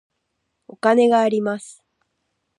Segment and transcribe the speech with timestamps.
[0.67, 1.83] お金があります。